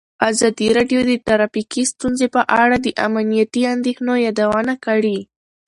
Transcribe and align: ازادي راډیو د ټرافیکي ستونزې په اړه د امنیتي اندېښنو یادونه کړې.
ازادي 0.29 0.67
راډیو 0.77 0.99
د 1.09 1.11
ټرافیکي 1.27 1.83
ستونزې 1.93 2.27
په 2.35 2.41
اړه 2.61 2.75
د 2.81 2.87
امنیتي 3.07 3.61
اندېښنو 3.75 4.13
یادونه 4.25 4.73
کړې. 4.85 5.19